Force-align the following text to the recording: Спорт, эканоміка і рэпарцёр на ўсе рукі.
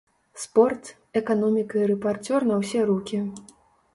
Спорт, 0.43 0.87
эканоміка 1.21 1.77
і 1.83 1.89
рэпарцёр 1.93 2.47
на 2.53 2.57
ўсе 2.61 2.79
рукі. 2.91 3.21